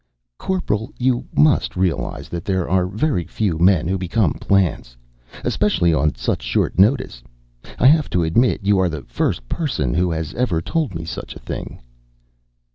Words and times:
"Corporal, 0.39 0.91
you 0.97 1.27
must 1.35 1.75
realize 1.75 2.27
that 2.29 2.43
there 2.43 2.67
are 2.67 2.87
very 2.87 3.27
few 3.27 3.59
men 3.59 3.87
who 3.87 3.99
become 3.99 4.33
plants, 4.33 4.97
especially 5.43 5.93
on 5.93 6.15
such 6.15 6.41
short 6.41 6.79
notice. 6.79 7.21
I 7.77 7.85
have 7.85 8.09
to 8.09 8.23
admit 8.23 8.65
you 8.65 8.79
are 8.79 8.89
the 8.89 9.03
first 9.03 9.47
person 9.47 9.93
who 9.93 10.09
has 10.09 10.33
ever 10.33 10.59
told 10.59 10.95
me 10.95 11.05
such 11.05 11.35
a 11.35 11.39
thing." 11.39 11.81